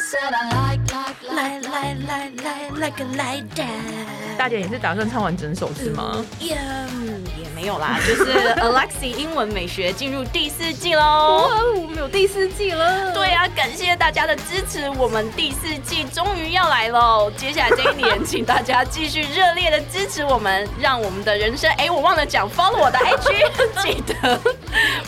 [0.00, 4.27] 来来来来来个来的！
[4.38, 6.24] 大姐，你是打算唱完整首是吗？
[6.38, 11.00] 也也没有啦， 就是 Alexie 英文美学进入第四季喽！
[11.02, 13.12] 哇，我们有第四季了！
[13.12, 17.28] 对啊，感谢大家的支持，我们第四季终于要来喽！
[17.36, 21.68] 接下来这一年，请大家继续热烈的支持我们，让我们的人生……
[21.72, 23.42] 哎，我忘了讲，follow 我的 IG，
[23.82, 24.40] 记得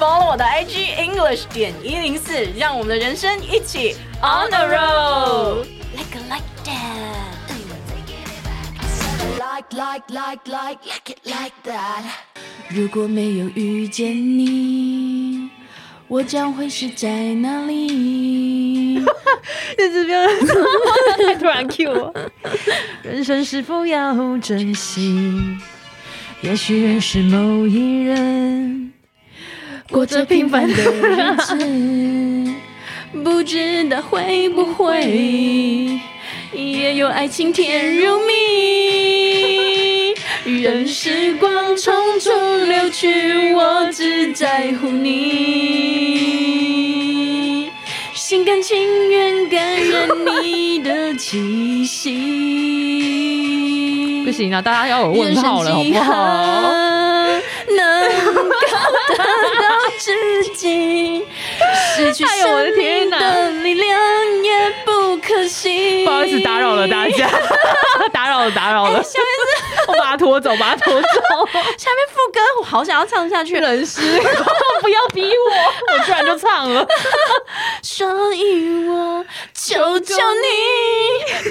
[0.00, 3.96] follow 我的 IG English 点一零四，让我们的人生一起。
[4.20, 5.66] On the road,
[5.96, 6.44] like a like
[9.74, 12.04] Like like like like it like that.
[12.68, 15.48] 如果没有遇见你，
[16.08, 19.02] 我将会是在哪里？
[19.76, 20.26] 这是不要
[21.26, 22.14] 太突然 Q 我。
[23.02, 25.56] 人生是否要珍惜？
[26.42, 28.92] 也许认识某一人，
[29.90, 31.56] 过着平凡的日子。
[33.24, 36.00] 不知道会不会
[36.52, 38.71] 也有爱情甜如蜜。
[40.44, 45.20] 任时光匆匆流去，我只在乎你，
[48.12, 50.08] 心甘情愿感染
[50.42, 52.10] 你的气息。
[54.24, 56.62] 不行啊，大家要有问号了，好不好？
[57.68, 58.42] 能够
[59.10, 59.22] 得到
[59.98, 61.24] 知己。
[61.94, 63.96] 失去生命的力量
[64.42, 64.50] 也
[64.84, 66.04] 不可惜。
[66.04, 67.30] 不好意思，打扰了大家，
[68.12, 69.00] 打扰了，打扰了。
[69.98, 71.08] 把它拖走，把它拖走。
[71.78, 74.00] 下面副歌我好想要唱下去，人师，
[74.80, 76.86] 不要逼我，我居然就唱了。
[77.82, 80.14] 所以我求求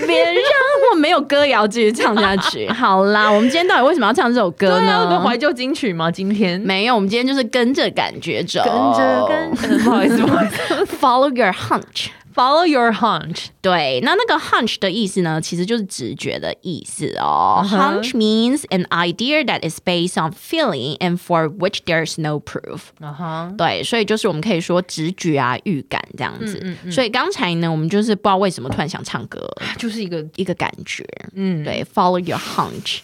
[0.00, 0.42] 你，别让
[0.90, 2.68] 我没有歌谣继续唱下去。
[2.72, 5.20] 好啦，我们今天到底为什么要唱这首歌呢？
[5.24, 6.10] 怀旧金曲吗？
[6.10, 10.20] 今天没有，我们今天就是跟着感觉走，跟着跟着，不好意思。
[11.00, 12.08] Follow your hunch.
[12.39, 13.47] Follow your hunch.
[13.61, 17.63] 对，那那个 hunch 的意思呢，其实就是直觉的意思哦。
[17.63, 17.79] Uh -huh.
[17.79, 22.81] Hunch means an idea that is based on feeling and for which there's no proof.
[22.99, 26.59] 啊哈，对，所以就是我们可以说直觉啊、预感这样子。
[26.61, 26.91] 嗯嗯嗯。
[26.91, 31.05] 所以刚才呢，我们就是不知道为什么突然想唱歌，就是一个一个感觉。
[31.35, 32.99] 嗯，对，Follow your hunch.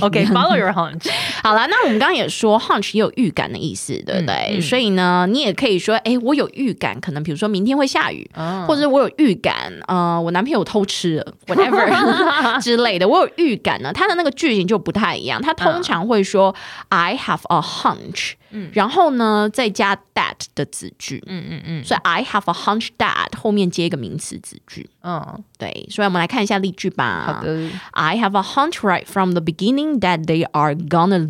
[0.00, 1.10] OK，follow your hunch。
[1.45, 4.33] 好了，那我们刚刚也说，hunch 也有预感的意思，对不对？
[4.49, 11.85] 嗯嗯、所以呢，你也可以说，哎，我有预感，可能比如说明天会下雨，哦、或者我有预感，呃，我男朋友偷吃了，whatever
[12.59, 13.93] 之类的，我有预感呢。
[13.93, 16.55] 它的那个句型就不太一样，它通常会说、
[16.89, 18.33] 嗯、I have a hunch。
[18.51, 27.23] 嗯，然后呢，再加 that 的子句，嗯嗯嗯，所以 I have a hunch that 后面接一个名词子句，嗯，对，所以我们来看一下例句吧。
[27.25, 31.29] 好的，I have a hunch right from the beginning that they are gonna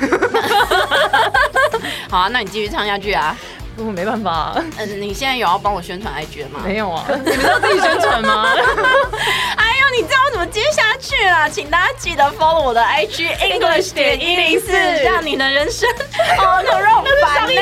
[2.10, 3.36] 好啊，那你继续唱下去啊。
[3.78, 4.54] 我没办法。
[4.78, 6.60] 嗯，你现在有要帮我宣传 IG 了吗？
[6.64, 7.04] 没有啊。
[7.08, 8.46] 你们要自己宣传吗？
[9.56, 11.46] 哎呦，你知道我怎么接下去了？
[11.50, 15.86] 请大家记得 follow 我的 IG English 点一零四，让你的人生
[16.38, 17.52] 哦，那让我们烦呢。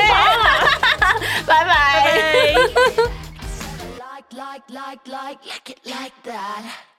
[1.45, 1.75] 拜拜。